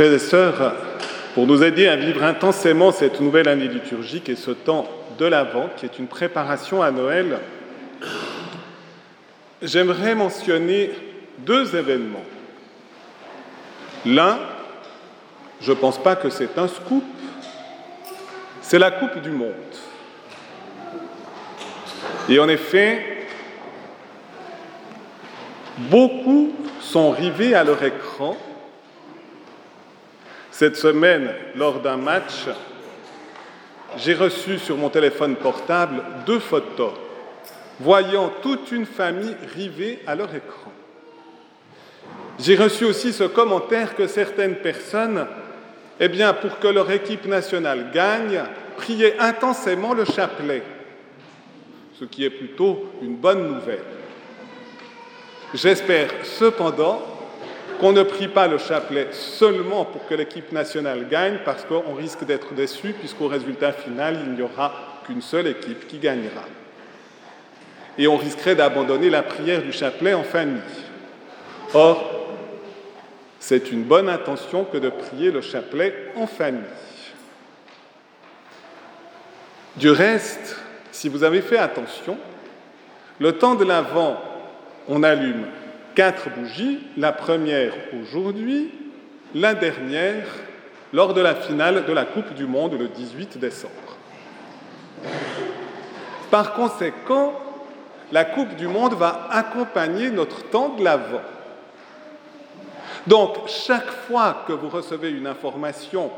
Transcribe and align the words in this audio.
Frères 0.00 0.14
et 0.14 0.18
sœurs, 0.18 0.72
pour 1.34 1.46
nous 1.46 1.62
aider 1.62 1.86
à 1.86 1.94
vivre 1.94 2.24
intensément 2.24 2.90
cette 2.90 3.20
nouvelle 3.20 3.48
année 3.48 3.68
liturgique 3.68 4.30
et 4.30 4.34
ce 4.34 4.50
temps 4.50 4.88
de 5.18 5.26
l'Avent, 5.26 5.68
qui 5.76 5.84
est 5.84 5.98
une 5.98 6.06
préparation 6.06 6.80
à 6.80 6.90
Noël, 6.90 7.38
j'aimerais 9.60 10.14
mentionner 10.14 10.90
deux 11.40 11.76
événements. 11.76 12.24
L'un, 14.06 14.38
je 15.60 15.70
ne 15.70 15.76
pense 15.76 16.02
pas 16.02 16.16
que 16.16 16.30
c'est 16.30 16.56
un 16.56 16.68
scoop, 16.68 17.04
c'est 18.62 18.78
la 18.78 18.92
Coupe 18.92 19.20
du 19.20 19.32
Monde. 19.32 19.52
Et 22.30 22.38
en 22.38 22.48
effet, 22.48 23.26
beaucoup 25.76 26.54
sont 26.80 27.10
rivés 27.10 27.54
à 27.54 27.64
leur 27.64 27.84
écran 27.84 28.38
cette 30.60 30.76
semaine, 30.76 31.30
lors 31.56 31.80
d'un 31.80 31.96
match, 31.96 32.44
j'ai 33.96 34.12
reçu 34.12 34.58
sur 34.58 34.76
mon 34.76 34.90
téléphone 34.90 35.36
portable 35.36 36.02
deux 36.26 36.38
photos 36.38 36.92
voyant 37.80 38.30
toute 38.42 38.70
une 38.70 38.84
famille 38.84 39.34
rivée 39.54 40.00
à 40.06 40.14
leur 40.14 40.28
écran. 40.34 40.70
J'ai 42.38 42.56
reçu 42.56 42.84
aussi 42.84 43.14
ce 43.14 43.24
commentaire 43.24 43.96
que 43.96 44.06
certaines 44.06 44.56
personnes, 44.56 45.26
eh 45.98 46.08
bien, 46.08 46.34
pour 46.34 46.58
que 46.58 46.68
leur 46.68 46.90
équipe 46.90 47.24
nationale 47.24 47.90
gagne, 47.90 48.42
priaient 48.76 49.18
intensément 49.18 49.94
le 49.94 50.04
chapelet, 50.04 50.62
ce 51.98 52.04
qui 52.04 52.22
est 52.22 52.28
plutôt 52.28 52.84
une 53.00 53.16
bonne 53.16 53.54
nouvelle. 53.54 53.84
J'espère 55.54 56.10
cependant 56.22 57.09
qu'on 57.78 57.92
ne 57.92 58.02
prie 58.02 58.28
pas 58.28 58.48
le 58.48 58.58
chapelet 58.58 59.08
seulement 59.12 59.84
pour 59.84 60.06
que 60.06 60.14
l'équipe 60.14 60.52
nationale 60.52 61.06
gagne, 61.08 61.38
parce 61.44 61.64
qu'on 61.64 61.94
risque 61.94 62.24
d'être 62.24 62.54
déçu, 62.54 62.92
puisqu'au 62.92 63.28
résultat 63.28 63.72
final, 63.72 64.18
il 64.26 64.32
n'y 64.32 64.42
aura 64.42 65.02
qu'une 65.06 65.22
seule 65.22 65.46
équipe 65.46 65.86
qui 65.86 65.98
gagnera. 65.98 66.44
Et 67.98 68.08
on 68.08 68.16
risquerait 68.16 68.54
d'abandonner 68.54 69.10
la 69.10 69.22
prière 69.22 69.62
du 69.62 69.72
chapelet 69.72 70.14
en 70.14 70.22
famille. 70.22 70.60
Or, 71.74 72.36
c'est 73.38 73.70
une 73.72 73.82
bonne 73.82 74.08
intention 74.08 74.64
que 74.64 74.78
de 74.78 74.90
prier 74.90 75.30
le 75.30 75.40
chapelet 75.40 76.12
en 76.16 76.26
famille. 76.26 76.62
Du 79.76 79.90
reste, 79.90 80.56
si 80.92 81.08
vous 81.08 81.24
avez 81.24 81.40
fait 81.40 81.58
attention, 81.58 82.18
le 83.18 83.32
temps 83.32 83.54
de 83.54 83.64
l'Avent, 83.64 84.16
on 84.88 85.02
allume 85.02 85.46
quatre 86.00 86.30
bougies, 86.30 86.78
la 86.96 87.12
première 87.12 87.74
aujourd'hui, 88.00 88.70
la 89.34 89.52
dernière 89.52 90.24
lors 90.94 91.12
de 91.12 91.20
la 91.20 91.34
finale 91.34 91.84
de 91.84 91.92
la 91.92 92.06
Coupe 92.06 92.32
du 92.32 92.46
Monde 92.46 92.72
le 92.72 92.88
18 92.88 93.36
décembre. 93.36 93.98
Par 96.30 96.54
conséquent, 96.54 97.34
la 98.12 98.24
Coupe 98.24 98.56
du 98.56 98.66
Monde 98.66 98.94
va 98.94 99.28
accompagner 99.30 100.10
notre 100.10 100.42
temps 100.48 100.70
de 100.70 100.82
l'Avent. 100.82 101.20
Donc, 103.06 103.46
chaque 103.46 103.90
fois 104.08 104.44
que 104.48 104.54
vous 104.54 104.70
recevez 104.70 105.10
une 105.10 105.26
information 105.26 106.10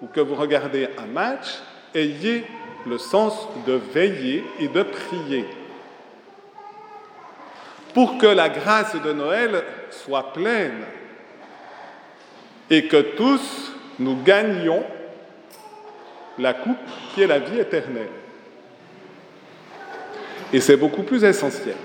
ou 0.00 0.06
que 0.06 0.20
vous 0.20 0.36
regardez 0.36 0.88
un 0.96 1.12
match, 1.12 1.58
ayez 1.94 2.46
le 2.86 2.96
sens 2.96 3.46
de 3.66 3.78
veiller 3.92 4.42
et 4.58 4.68
de 4.68 4.82
prier 4.82 5.44
pour 7.94 8.18
que 8.18 8.26
la 8.26 8.48
grâce 8.48 8.94
de 8.94 9.12
Noël 9.12 9.62
soit 9.90 10.32
pleine 10.32 10.84
et 12.70 12.86
que 12.86 13.00
tous 13.16 13.72
nous 13.98 14.16
gagnions 14.22 14.84
la 16.38 16.54
coupe 16.54 16.76
qui 17.14 17.22
est 17.22 17.26
la 17.26 17.38
vie 17.38 17.58
éternelle. 17.58 18.08
Et 20.52 20.60
c'est 20.60 20.76
beaucoup 20.76 21.02
plus 21.02 21.24
essentiel, 21.24 21.76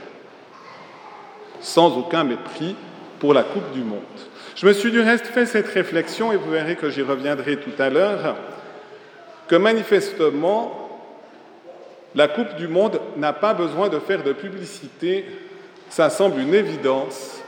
sans 1.59 1.97
aucun 1.97 2.23
mépris 2.23 2.75
pour 3.19 3.34
la 3.34 3.44
coupe 3.44 3.72
du 3.72 3.81
monde. 3.81 4.01
Je 4.56 4.66
me 4.66 4.73
suis 4.73 4.91
du 4.91 5.00
reste 5.00 5.28
fait 5.28 5.46
cette 5.46 5.67
réflexion, 5.67 6.31
et 6.31 6.35
vous 6.35 6.50
verrez 6.50 6.75
que 6.75 6.90
j'y 6.90 7.01
reviendrai 7.01 7.57
tout 7.57 7.79
à 7.79 7.90
l'heure, 7.90 8.35
que 9.47 9.56
manifestement, 9.56 10.90
la 12.16 12.28
coupe 12.28 12.56
du 12.56 12.67
monde 12.67 13.00
n'a 13.17 13.34
pas 13.34 13.53
besoin 13.53 13.90
de 13.90 14.00
faire 14.00 14.23
de 14.23 14.34
publicité 14.34 15.25
ça 15.90 16.09
semble 16.09 16.42
une 16.42 16.53
évidence 16.53 17.42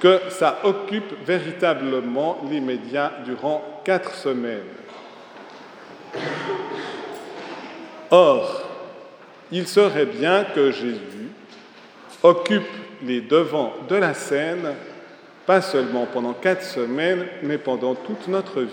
que 0.00 0.20
ça 0.30 0.60
occupe 0.64 1.24
véritablement 1.24 2.38
les 2.50 2.60
médias 2.60 3.12
durant 3.24 3.62
quatre 3.84 4.14
semaines. 4.14 4.60
Or, 8.10 8.62
il 9.52 9.68
serait 9.68 10.06
bien 10.06 10.44
que 10.44 10.70
Jésus 10.70 11.30
occupe 12.22 12.66
les 13.02 13.20
devants 13.20 13.72
de 13.88 13.96
la 13.96 14.14
scène, 14.14 14.74
pas 15.46 15.60
seulement 15.60 16.06
pendant 16.06 16.32
quatre 16.32 16.64
semaines, 16.64 17.26
mais 17.42 17.58
pendant 17.58 17.94
toute 17.94 18.28
notre 18.28 18.62
vie. 18.62 18.70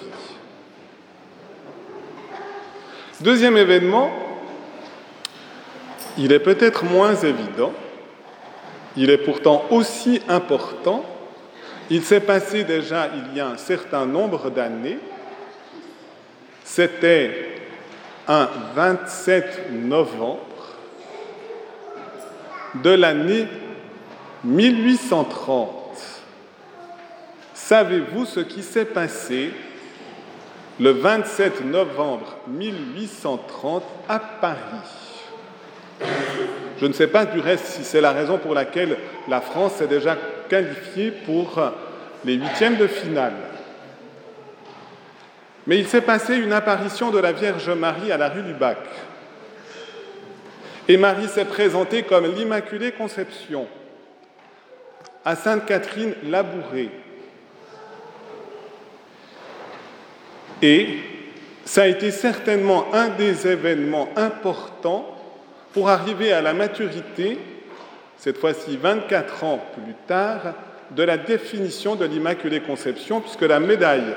Deuxième 3.22 3.58
événement, 3.58 4.12
il 6.18 6.32
est 6.32 6.40
peut-être 6.40 6.84
moins 6.84 7.16
évident, 7.16 7.74
il 8.97 9.12
est 9.12 9.19
pourtant 9.19 9.63
aussi 9.69 10.22
important. 10.28 11.06
Il 11.90 12.03
s'est 12.03 12.19
passé 12.19 12.63
déjà 12.63 13.09
il 13.16 13.38
y 13.38 13.40
a 13.40 13.47
un 13.47 13.58
certain 13.58 14.06
nombre 14.06 14.50
d'années. 14.50 14.97
C'était 16.63 17.62
un 18.28 18.50
27 18.75 19.72
novembre 19.72 20.40
de 22.75 22.90
l'année 22.90 23.47
1830. 24.44 25.69
Savez-vous 27.53 28.25
ce 28.25 28.40
qui 28.40 28.63
s'est 28.63 28.86
passé 28.86 29.52
le 30.80 30.91
27 30.91 31.66
novembre 31.66 32.38
1830 32.47 33.84
à 34.09 34.19
Paris? 34.19 34.57
Je 36.80 36.86
ne 36.86 36.94
sais 36.94 37.08
pas 37.08 37.26
du 37.26 37.40
reste 37.40 37.66
si 37.66 37.84
c'est 37.84 38.02
la 38.02 38.12
raison 38.12 38.38
pour 38.38 38.54
laquelle 38.54 38.98
la 39.28 39.42
France 39.42 39.82
est 39.82 39.88
déjà 39.88 40.16
qualifiée 40.50 41.12
pour 41.12 41.60
les 42.24 42.36
huitièmes 42.36 42.78
de 42.78 42.88
finale. 42.88 43.34
Mais 45.66 45.80
il 45.80 45.88
s'est 45.88 46.02
passé 46.02 46.36
une 46.36 46.54
apparition 46.54 47.12
de 47.12 47.20
la 47.20 47.34
Vierge 47.34 47.70
Marie 47.70 48.12
à 48.12 48.18
la 48.18 48.30
rue 48.30 48.44
du 48.44 48.54
Bac. 48.54 48.78
Et 50.88 50.96
Marie 50.96 51.28
s'est 51.28 51.46
présentée 51.46 52.04
comme 52.04 52.34
l'Immaculée 52.34 52.94
Conception 52.94 53.68
à 55.26 55.36
Sainte-Catherine 55.36 56.14
Labourée. 56.24 56.90
Et 60.62 61.00
ça 61.66 61.84
a 61.84 61.88
été 61.88 62.12
certainement 62.12 62.86
un 62.94 63.10
des 63.10 63.46
événements 63.48 64.08
importants 64.16 65.17
pour 65.78 65.90
arriver 65.90 66.34
à 66.34 66.42
la 66.42 66.56
maturité, 66.56 67.38
cette 68.18 68.40
fois-ci 68.40 68.78
24 68.78 69.44
ans 69.44 69.64
plus 69.76 69.94
tard, 70.08 70.56
de 70.90 71.04
la 71.04 71.18
définition 71.18 71.96
de 71.96 72.04
l'Immaculée 72.04 72.62
Conception, 72.62 73.22
puisque 73.22 73.44
la 73.44 73.60
médaille 73.60 74.16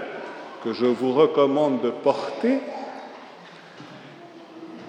que 0.64 0.72
je 0.72 0.86
vous 0.86 1.12
recommande 1.12 1.82
de 1.82 1.90
porter 1.90 2.60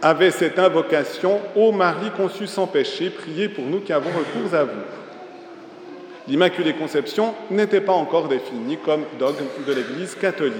avait 0.01 0.31
cette 0.31 0.57
invocation 0.59 1.41
Ô 1.57 1.73
Marie 1.73 2.11
conçue 2.15 2.47
sans 2.47 2.67
péché, 2.67 3.09
priez 3.09 3.49
pour 3.49 3.65
nous 3.65 3.81
qui 3.81 3.91
avons 3.91 4.11
recours 4.11 4.57
à 4.57 4.63
vous. 4.63 4.85
L'Immaculée 6.29 6.75
Conception 6.75 7.33
n'était 7.49 7.81
pas 7.81 7.91
encore 7.91 8.29
définie 8.29 8.77
comme 8.77 9.03
dogme 9.19 9.43
de 9.67 9.73
l'Église 9.73 10.15
catholique. 10.15 10.55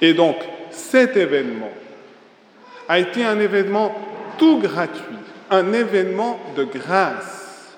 Et 0.00 0.14
donc, 0.14 0.36
cet 0.70 1.16
événement 1.16 1.72
a 2.88 2.98
été 2.98 3.24
un 3.24 3.38
événement 3.38 3.94
tout 4.38 4.58
gratuit, 4.58 5.16
un 5.50 5.72
événement 5.72 6.38
de 6.56 6.64
grâce. 6.64 7.76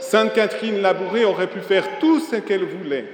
Sainte 0.00 0.32
Catherine 0.32 0.80
Labourée 0.82 1.24
aurait 1.24 1.46
pu 1.46 1.60
faire 1.60 1.98
tout 2.00 2.20
ce 2.20 2.36
qu'elle 2.36 2.64
voulait. 2.64 3.06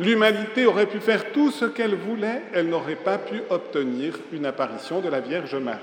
L'humanité 0.00 0.66
aurait 0.66 0.86
pu 0.86 0.98
faire 1.00 1.32
tout 1.32 1.50
ce 1.50 1.64
qu'elle 1.64 1.94
voulait, 1.94 2.42
elle 2.52 2.68
n'aurait 2.68 2.96
pas 2.96 3.18
pu 3.18 3.42
obtenir 3.50 4.14
une 4.32 4.46
apparition 4.46 5.00
de 5.00 5.08
la 5.08 5.20
Vierge 5.20 5.54
Marie. 5.54 5.80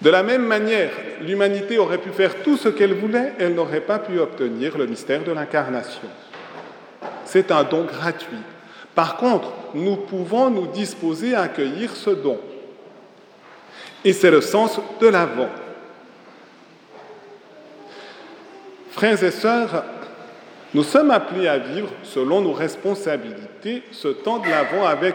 De 0.00 0.10
la 0.10 0.22
même 0.22 0.46
manière, 0.46 0.90
l'humanité 1.20 1.78
aurait 1.78 1.98
pu 1.98 2.10
faire 2.10 2.42
tout 2.42 2.56
ce 2.56 2.68
qu'elle 2.68 2.94
voulait, 2.94 3.32
elle 3.40 3.54
n'aurait 3.54 3.80
pas 3.80 3.98
pu 3.98 4.20
obtenir 4.20 4.78
le 4.78 4.86
mystère 4.86 5.24
de 5.24 5.32
l'incarnation. 5.32 6.08
C'est 7.24 7.50
un 7.50 7.64
don 7.64 7.84
gratuit. 7.84 8.38
Par 8.98 9.16
contre, 9.16 9.52
nous 9.74 9.94
pouvons 9.94 10.50
nous 10.50 10.66
disposer 10.66 11.32
à 11.32 11.42
accueillir 11.42 11.94
ce 11.94 12.10
don. 12.10 12.36
Et 14.04 14.12
c'est 14.12 14.32
le 14.32 14.40
sens 14.40 14.80
de 15.00 15.06
l'avant. 15.06 15.50
Frères 18.90 19.22
et 19.22 19.30
sœurs, 19.30 19.84
nous 20.74 20.82
sommes 20.82 21.12
appelés 21.12 21.46
à 21.46 21.58
vivre 21.58 21.90
selon 22.02 22.40
nos 22.40 22.52
responsabilités 22.52 23.84
ce 23.92 24.08
temps 24.08 24.38
de 24.38 24.48
l'Avent 24.48 24.84
avec 24.84 25.14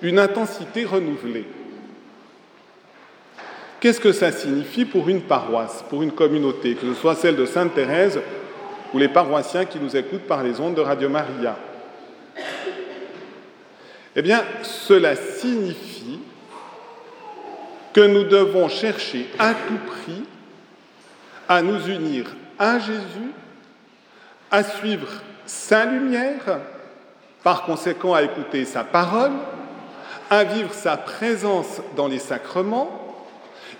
une 0.00 0.18
intensité 0.18 0.86
renouvelée. 0.86 1.44
Qu'est-ce 3.78 4.00
que 4.00 4.12
ça 4.12 4.32
signifie 4.32 4.86
pour 4.86 5.10
une 5.10 5.20
paroisse, 5.20 5.84
pour 5.90 6.02
une 6.02 6.12
communauté, 6.12 6.76
que 6.76 6.86
ce 6.86 6.94
soit 6.94 7.14
celle 7.14 7.36
de 7.36 7.44
Sainte-Thérèse 7.44 8.20
ou 8.94 8.98
les 8.98 9.08
paroissiens 9.08 9.66
qui 9.66 9.78
nous 9.78 9.94
écoutent 9.94 10.26
par 10.26 10.42
les 10.42 10.60
ondes 10.60 10.76
de 10.76 10.80
Radio 10.80 11.10
Maria? 11.10 11.58
Eh 14.16 14.22
bien, 14.22 14.44
cela 14.62 15.16
signifie 15.16 16.20
que 17.92 18.00
nous 18.00 18.24
devons 18.24 18.68
chercher 18.68 19.28
à 19.38 19.54
tout 19.54 19.78
prix 19.86 20.24
à 21.48 21.62
nous 21.62 21.88
unir 21.88 22.26
à 22.58 22.78
Jésus, 22.78 23.32
à 24.50 24.62
suivre 24.62 25.08
sa 25.46 25.84
lumière, 25.84 26.60
par 27.42 27.64
conséquent 27.64 28.14
à 28.14 28.22
écouter 28.22 28.64
sa 28.64 28.84
parole, 28.84 29.32
à 30.30 30.44
vivre 30.44 30.72
sa 30.72 30.96
présence 30.96 31.80
dans 31.96 32.08
les 32.08 32.18
sacrements, 32.18 33.00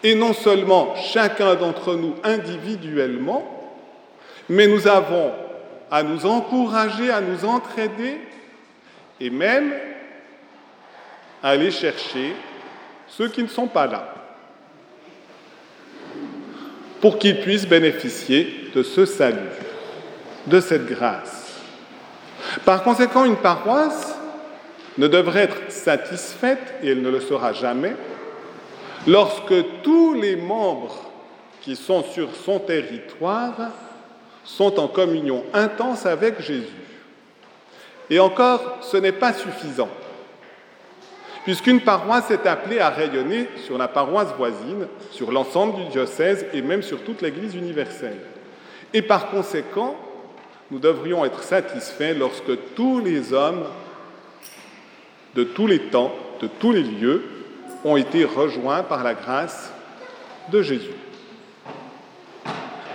et 0.03 0.15
non 0.15 0.35
seulement 0.35 0.95
chacun 0.97 1.55
d'entre 1.55 1.95
nous 1.95 2.15
individuellement, 2.25 3.73
mais 4.49 4.67
nous 4.67 4.87
avons 4.87 5.33
à 5.91 6.03
nous 6.03 6.27
encourager, 6.27 7.11
à 7.11 7.21
nous 7.21 7.45
entraider, 7.45 8.21
et 9.21 9.31
même 9.31 9.73
à 11.45 11.51
aller 11.51 11.71
chercher 11.71 12.35
ceux 13.07 13.29
qui 13.29 13.43
ne 13.43 13.49
sont 13.49 13.67
pas 13.67 13.87
là, 13.87 14.15
pour 17.03 17.19
qu'ils 17.19 17.39
puissent 17.39 17.69
bénéficier 17.69 18.71
de 18.75 18.83
ce 18.83 19.05
salut, 19.05 19.51
de 20.47 20.59
cette 20.59 20.87
grâce. 20.87 21.61
Par 22.65 22.83
conséquent, 22.83 23.27
une 23.27 23.37
paroisse 23.37 24.17
ne 24.97 25.07
devrait 25.07 25.43
être 25.43 25.71
satisfaite, 25.71 26.77
et 26.83 26.93
elle 26.93 27.03
ne 27.03 27.11
le 27.11 27.21
sera 27.21 27.53
jamais, 27.53 27.95
lorsque 29.07 29.83
tous 29.83 30.15
les 30.15 30.37
membres 30.37 31.11
qui 31.61 31.77
sont 31.77 32.05
sur 32.05 32.35
son 32.35 32.59
territoire 32.59 33.55
sont 34.45 34.81
en 34.81 34.89
communion 34.89 35.45
intense 35.53 36.07
avec 36.07 36.41
Jésus. 36.41 36.69
Et 38.09 38.19
encore, 38.19 38.79
ce 38.81 38.97
n'est 38.97 39.13
pas 39.13 39.35
suffisant, 39.35 39.91
puisqu'une 41.45 41.81
paroisse 41.81 42.31
est 42.31 42.47
appelée 42.47 42.81
à 42.81 42.91
rayonner 42.91 43.49
sur 43.65 43.79
la 43.79 43.87
paroisse 43.87 44.35
voisine, 44.37 44.89
sur 45.11 45.31
l'ensemble 45.31 45.77
du 45.77 45.85
diocèse 45.91 46.47
et 46.53 46.63
même 46.63 46.83
sur 46.83 47.03
toute 47.03 47.23
l'Église 47.23 47.55
universelle. 47.55 48.19
Et 48.93 49.03
par 49.03 49.31
conséquent, 49.31 49.97
nous 50.71 50.79
devrions 50.79 51.25
être 51.25 51.43
satisfaits 51.43 52.15
lorsque 52.19 52.75
tous 52.75 53.01
les 53.01 53.33
hommes 53.33 53.65
de 55.35 55.45
tous 55.45 55.67
les 55.67 55.81
temps, 55.81 56.15
de 56.41 56.47
tous 56.47 56.73
les 56.73 56.83
lieux, 56.83 57.23
ont 57.85 57.97
été 57.97 58.25
rejoints 58.25 58.83
par 58.83 59.05
la 59.05 59.15
grâce 59.15 59.71
de 60.51 60.63
Jésus. 60.63 60.95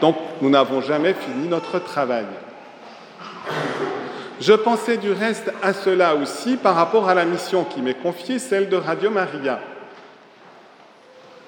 Donc, 0.01 0.15
nous 0.41 0.49
n'avons 0.49 0.81
jamais 0.81 1.13
fini 1.13 1.47
notre 1.47 1.79
travail. 1.79 2.25
Je 4.39 4.53
pensais 4.53 4.95
du 4.95 5.11
reste 5.11 5.51
à 5.61 5.73
cela 5.73 6.15
aussi 6.15 6.55
par 6.55 6.75
rapport 6.75 7.09
à 7.09 7.13
la 7.13 7.25
mission 7.25 7.65
qui 7.65 7.81
m'est 7.81 8.01
confiée, 8.01 8.39
celle 8.39 8.69
de 8.69 8.77
Radio 8.77 9.09
Maria. 9.09 9.59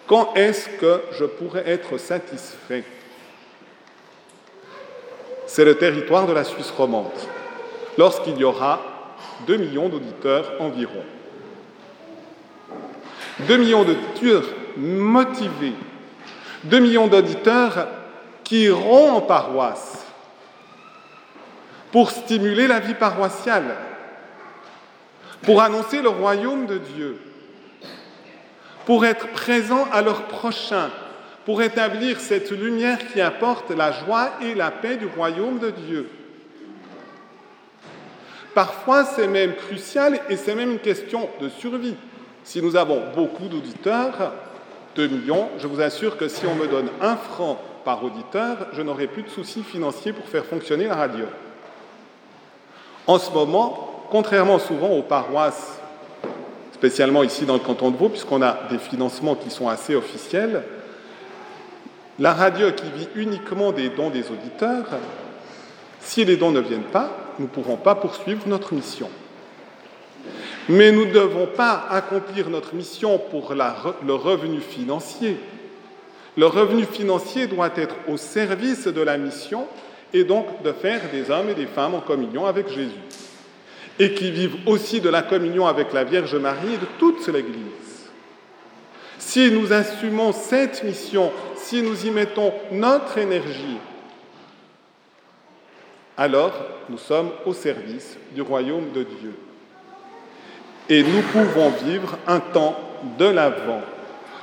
Quand 0.07 0.33
est-ce 0.35 0.67
que 0.67 1.01
je 1.17 1.23
pourrais 1.23 1.69
être 1.69 1.97
satisfait? 1.97 2.83
C'est 5.47 5.63
le 5.63 5.75
territoire 5.75 6.27
de 6.27 6.33
la 6.33 6.43
Suisse 6.43 6.71
romande, 6.71 7.11
lorsqu'il 7.97 8.37
y 8.37 8.43
aura 8.43 8.81
2 9.47 9.55
millions 9.55 9.87
d'auditeurs 9.87 10.51
environ. 10.59 11.03
2 13.47 13.57
millions 13.57 13.85
d'auditeurs 13.85 14.43
motivés, 14.75 15.75
2 16.65 16.79
millions 16.79 17.07
d'auditeurs 17.07 17.87
qui 18.43 18.63
iront 18.63 19.13
en 19.13 19.21
paroisse 19.21 20.05
pour 21.91 22.11
stimuler 22.11 22.67
la 22.67 22.79
vie 22.79 22.93
paroissiale, 22.93 23.75
pour 25.43 25.61
annoncer 25.61 26.01
le 26.01 26.09
royaume 26.09 26.65
de 26.65 26.77
Dieu, 26.77 27.17
pour 28.85 29.05
être 29.05 29.27
présents 29.29 29.87
à 29.91 30.01
leur 30.01 30.23
prochain, 30.23 30.89
pour 31.45 31.61
établir 31.61 32.19
cette 32.19 32.51
lumière 32.51 32.99
qui 33.11 33.19
apporte 33.19 33.71
la 33.71 33.91
joie 33.91 34.31
et 34.41 34.53
la 34.53 34.71
paix 34.71 34.97
du 34.97 35.07
royaume 35.07 35.59
de 35.59 35.71
Dieu. 35.71 36.09
Parfois, 38.53 39.05
c'est 39.05 39.27
même 39.27 39.55
crucial 39.55 40.19
et 40.29 40.35
c'est 40.35 40.55
même 40.55 40.71
une 40.71 40.79
question 40.79 41.29
de 41.39 41.49
survie. 41.49 41.95
Si 42.43 42.61
nous 42.61 42.75
avons 42.75 43.01
beaucoup 43.15 43.47
d'auditeurs, 43.47 44.33
2 44.95 45.07
millions, 45.07 45.49
je 45.57 45.67
vous 45.67 45.81
assure 45.81 46.17
que 46.17 46.27
si 46.27 46.45
on 46.45 46.55
me 46.55 46.67
donne 46.67 46.89
un 47.01 47.15
franc 47.15 47.61
par 47.85 48.03
auditeur, 48.03 48.67
je 48.73 48.81
n'aurai 48.81 49.07
plus 49.07 49.23
de 49.23 49.29
soucis 49.29 49.63
financiers 49.63 50.13
pour 50.13 50.27
faire 50.27 50.45
fonctionner 50.45 50.87
la 50.87 50.95
radio. 50.95 51.25
En 53.07 53.17
ce 53.17 53.31
moment, 53.31 54.05
contrairement 54.09 54.59
souvent 54.59 54.89
aux 54.89 55.01
paroisses, 55.01 55.79
spécialement 56.73 57.23
ici 57.23 57.45
dans 57.45 57.53
le 57.53 57.59
canton 57.59 57.91
de 57.91 57.97
Vaud, 57.97 58.09
puisqu'on 58.09 58.41
a 58.41 58.59
des 58.69 58.77
financements 58.77 59.35
qui 59.35 59.49
sont 59.49 59.67
assez 59.67 59.95
officiels, 59.95 60.63
la 62.19 62.33
radio 62.33 62.71
qui 62.71 62.85
vit 62.95 63.07
uniquement 63.15 63.71
des 63.71 63.89
dons 63.89 64.09
des 64.09 64.29
auditeurs, 64.29 64.85
si 66.01 66.25
les 66.25 66.37
dons 66.37 66.51
ne 66.51 66.59
viennent 66.59 66.81
pas, 66.83 67.09
nous 67.39 67.45
ne 67.45 67.49
pourrons 67.49 67.77
pas 67.77 67.95
poursuivre 67.95 68.41
notre 68.47 68.73
mission. 68.73 69.09
Mais 70.69 70.91
nous 70.91 71.05
ne 71.05 71.11
devons 71.11 71.47
pas 71.47 71.85
accomplir 71.89 72.49
notre 72.49 72.75
mission 72.75 73.17
pour 73.17 73.53
le 73.53 74.13
revenu 74.13 74.59
financier. 74.59 75.37
Le 76.37 76.45
revenu 76.45 76.85
financier 76.85 77.47
doit 77.47 77.71
être 77.75 77.95
au 78.07 78.17
service 78.17 78.87
de 78.87 79.01
la 79.01 79.17
mission 79.17 79.67
et 80.13 80.23
donc 80.23 80.61
de 80.63 80.71
faire 80.71 81.01
des 81.11 81.29
hommes 81.31 81.49
et 81.49 81.53
des 81.53 81.67
femmes 81.67 81.95
en 81.95 82.01
communion 82.01 82.45
avec 82.45 82.67
Jésus. 82.69 82.91
Et 83.99 84.13
qui 84.13 84.31
vivent 84.31 84.57
aussi 84.65 84.99
de 84.99 85.09
la 85.09 85.21
communion 85.21 85.67
avec 85.67 85.93
la 85.93 86.03
Vierge 86.03 86.35
Marie 86.35 86.73
et 86.73 86.77
de 86.77 86.87
toute 86.97 87.27
l'Église. 87.27 88.09
Si 89.19 89.51
nous 89.51 89.71
assumons 89.71 90.31
cette 90.31 90.83
mission, 90.83 91.31
si 91.55 91.81
nous 91.81 92.05
y 92.05 92.09
mettons 92.09 92.51
notre 92.71 93.17
énergie, 93.17 93.77
alors 96.17 96.53
nous 96.89 96.97
sommes 96.97 97.29
au 97.45 97.53
service 97.53 98.17
du 98.33 98.41
royaume 98.41 98.91
de 98.93 99.03
Dieu. 99.03 99.35
Et 100.89 101.03
nous 101.03 101.21
pouvons 101.31 101.69
vivre 101.85 102.17
un 102.27 102.39
temps 102.39 102.77
de 103.17 103.25
l'avant 103.25 103.81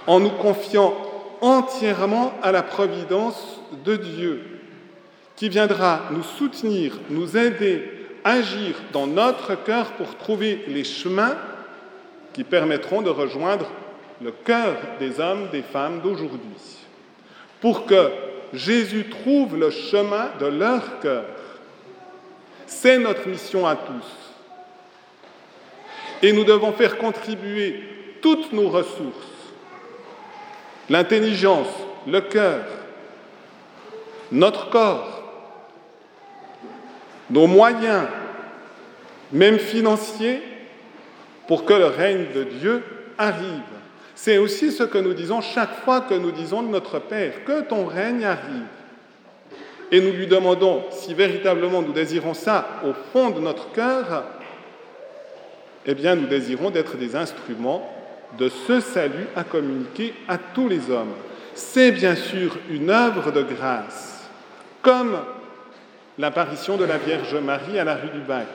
en 0.07 0.21
nous 0.21 0.31
confiant 0.31 0.95
entièrement 1.41 2.33
à 2.43 2.53
la 2.53 2.63
providence 2.63 3.61
de 3.85 3.97
Dieu 3.97 4.58
qui 5.39 5.49
viendra 5.49 6.03
nous 6.11 6.25
soutenir, 6.25 6.99
nous 7.11 7.37
aider, 7.37 7.89
agir 8.25 8.75
dans 8.93 9.07
notre 9.07 9.55
cœur 9.55 9.93
pour 9.93 10.17
trouver 10.17 10.65
les 10.67 10.83
chemins 10.83 11.37
qui 12.33 12.43
permettront 12.43 13.03
de 13.03 13.11
rejoindre 13.11 13.71
le 14.21 14.33
cœur 14.33 14.77
des 14.99 15.21
hommes, 15.21 15.49
des 15.53 15.63
femmes 15.63 16.01
d'aujourd'hui, 16.01 16.41
pour 17.61 17.87
que 17.87 18.11
Jésus 18.53 19.09
trouve 19.09 19.57
le 19.57 19.71
chemin 19.71 20.31
de 20.41 20.47
leur 20.47 20.99
cœur. 20.99 21.25
C'est 22.67 22.99
notre 22.99 23.29
mission 23.29 23.65
à 23.65 23.77
tous. 23.77 24.17
Et 26.21 26.33
nous 26.33 26.43
devons 26.43 26.73
faire 26.73 26.99
contribuer 26.99 27.85
toutes 28.21 28.53
nos 28.53 28.69
ressources, 28.69 29.53
l'intelligence, 30.91 31.69
le 32.09 32.23
cœur, 32.23 32.65
notre 34.33 34.69
corps, 34.71 35.18
nos 37.31 37.47
moyens, 37.47 38.07
même 39.33 39.59
financiers, 39.59 40.43
pour 41.47 41.65
que 41.65 41.75
le 41.75 41.87
règne 41.87 42.27
de 42.35 42.45
Dieu 42.45 42.83
arrive. 43.17 43.63
C'est 44.15 44.39
aussi 44.39 44.73
ce 44.73 44.83
que 44.83 44.99
nous 44.99 45.15
disons 45.15 45.41
chaque 45.41 45.83
fois 45.85 46.03
que 46.03 46.15
nous 46.15 46.31
disons 46.31 46.63
de 46.63 46.69
notre 46.69 46.99
Père, 46.99 47.45
que 47.45 47.63
ton 47.63 47.87
règne 47.87 48.25
arrive. 48.25 48.67
Et 49.91 50.01
nous 50.01 50.13
lui 50.13 50.27
demandons 50.27 50.85
si 50.91 51.15
véritablement 51.15 51.83
nous 51.83 51.93
désirons 51.93 52.35
ça 52.35 52.81
au 52.85 52.93
fond 53.13 53.31
de 53.31 53.41
notre 53.41 53.73
cœur, 53.73 54.25
eh 55.87 55.95
bien 55.95 56.15
nous 56.15 56.27
désirons 56.27 56.71
d'être 56.71 56.97
des 56.97 57.17
instruments 57.17 57.91
de 58.39 58.51
ce 58.51 58.81
salut 58.81 59.27
à 59.35 59.45
communiquer 59.45 60.13
à 60.29 60.37
tous 60.37 60.69
les 60.69 60.91
hommes. 60.91 61.15
C'est 61.55 61.93
bien 61.93 62.15
sûr 62.15 62.59
une 62.69 62.91
œuvre 62.91 63.33
de 63.33 63.43
grâce, 63.43 64.29
comme 64.83 65.17
l'apparition 66.19 66.77
de 66.77 66.85
la 66.85 66.99
Vierge 66.99 67.35
Marie 67.37 67.79
à 67.79 67.85
la 67.85 67.95
rue 67.95 68.11
du 68.11 68.21
Bac. 68.21 68.47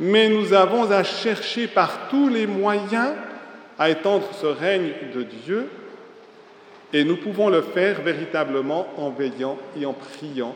Mais 0.00 0.28
nous 0.28 0.52
avons 0.52 0.90
à 0.90 1.04
chercher 1.04 1.68
par 1.68 2.08
tous 2.08 2.28
les 2.28 2.46
moyens 2.46 3.12
à 3.78 3.90
étendre 3.90 4.28
ce 4.40 4.46
règne 4.46 4.92
de 5.14 5.22
Dieu 5.22 5.68
Et 6.92 7.04
nous 7.04 7.16
pouvons 7.16 7.48
le 7.48 7.60
faire 7.60 8.02
véritablement 8.02 8.86
en 8.96 9.10
veillant 9.10 9.58
et 9.78 9.84
en 9.84 9.92
priant 9.92 10.54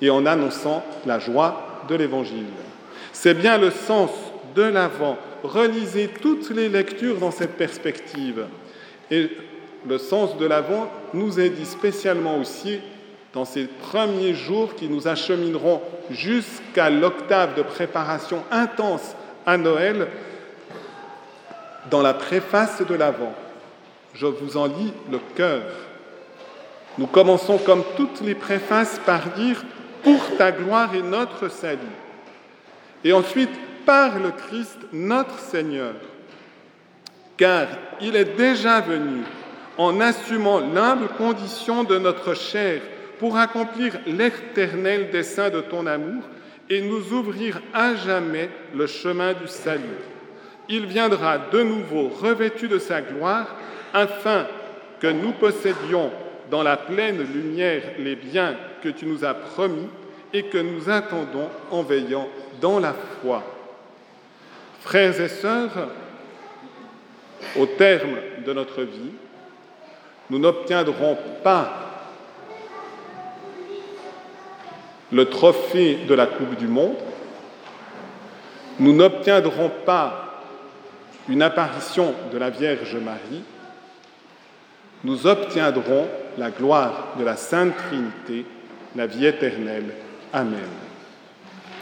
et 0.00 0.08
en 0.08 0.24
annonçant 0.24 0.84
la 1.04 1.18
joie 1.18 1.84
de 1.88 1.94
l'Évangile. 1.94 2.46
C'est 3.12 3.34
bien 3.34 3.58
le 3.58 3.70
sens 3.70 4.10
de 4.54 4.62
l'Avent. 4.62 5.18
Relisez 5.42 6.08
toutes 6.08 6.50
les 6.50 6.68
lectures 6.68 7.18
dans 7.18 7.32
cette 7.32 7.56
perspective. 7.56 8.46
Et 9.10 9.30
le 9.86 9.98
sens 9.98 10.36
de 10.36 10.46
l'Avent 10.46 10.88
nous 11.12 11.40
est 11.40 11.50
dit 11.50 11.66
spécialement 11.66 12.38
aussi 12.38 12.80
dans 13.32 13.44
ces 13.44 13.66
premiers 13.66 14.34
jours 14.34 14.74
qui 14.74 14.88
nous 14.88 15.06
achemineront 15.06 15.80
jusqu'à 16.10 16.90
l'octave 16.90 17.54
de 17.54 17.62
préparation 17.62 18.42
intense 18.50 19.14
à 19.46 19.56
Noël, 19.56 20.08
dans 21.90 22.02
la 22.02 22.14
préface 22.14 22.82
de 22.86 22.94
l'Avent. 22.94 23.32
Je 24.14 24.26
vous 24.26 24.56
en 24.56 24.66
lis 24.66 24.92
le 25.10 25.18
cœur. 25.36 25.62
Nous 26.98 27.06
commençons 27.06 27.58
comme 27.58 27.84
toutes 27.96 28.20
les 28.20 28.34
préfaces 28.34 29.00
par 29.06 29.30
dire 29.30 29.64
pour 30.02 30.36
ta 30.36 30.50
gloire 30.50 30.94
et 30.94 31.02
notre 31.02 31.48
salut. 31.48 31.78
Et 33.04 33.12
ensuite, 33.12 33.50
par 33.86 34.18
le 34.18 34.30
Christ, 34.30 34.78
notre 34.92 35.38
Seigneur. 35.38 35.94
Car 37.36 37.68
il 38.00 38.16
est 38.16 38.36
déjà 38.36 38.80
venu 38.80 39.22
en 39.78 40.00
assumant 40.00 40.60
l'humble 40.60 41.08
condition 41.16 41.84
de 41.84 41.96
notre 41.96 42.34
chair 42.34 42.82
pour 43.20 43.36
accomplir 43.36 43.98
l'éternel 44.06 45.10
dessein 45.10 45.50
de 45.50 45.60
ton 45.60 45.86
amour 45.86 46.22
et 46.70 46.80
nous 46.80 47.12
ouvrir 47.12 47.60
à 47.74 47.94
jamais 47.94 48.48
le 48.74 48.86
chemin 48.86 49.34
du 49.34 49.46
salut. 49.46 50.00
Il 50.70 50.86
viendra 50.86 51.36
de 51.36 51.62
nouveau 51.62 52.08
revêtu 52.08 52.66
de 52.66 52.78
sa 52.78 53.02
gloire 53.02 53.54
afin 53.92 54.46
que 55.00 55.08
nous 55.08 55.32
possédions 55.32 56.10
dans 56.50 56.62
la 56.62 56.78
pleine 56.78 57.22
lumière 57.22 57.82
les 57.98 58.16
biens 58.16 58.56
que 58.82 58.88
tu 58.88 59.04
nous 59.04 59.22
as 59.22 59.34
promis 59.34 59.88
et 60.32 60.44
que 60.44 60.58
nous 60.58 60.88
attendons 60.88 61.50
en 61.70 61.82
veillant 61.82 62.26
dans 62.62 62.80
la 62.80 62.94
foi. 63.20 63.42
Frères 64.80 65.20
et 65.20 65.28
sœurs, 65.28 65.90
au 67.58 67.66
terme 67.66 68.16
de 68.46 68.52
notre 68.54 68.80
vie, 68.80 69.12
nous 70.30 70.38
n'obtiendrons 70.38 71.18
pas 71.44 71.89
le 75.12 75.24
trophée 75.26 75.98
de 76.08 76.14
la 76.14 76.26
Coupe 76.26 76.56
du 76.56 76.68
Monde, 76.68 76.96
nous 78.78 78.94
n'obtiendrons 78.94 79.70
pas 79.84 80.42
une 81.28 81.42
apparition 81.42 82.14
de 82.32 82.38
la 82.38 82.50
Vierge 82.50 82.96
Marie, 82.96 83.44
nous 85.04 85.26
obtiendrons 85.26 86.06
la 86.38 86.50
gloire 86.50 87.14
de 87.18 87.24
la 87.24 87.36
Sainte 87.36 87.76
Trinité, 87.76 88.46
la 88.96 89.06
vie 89.06 89.26
éternelle. 89.26 89.94
Amen. 90.32 90.89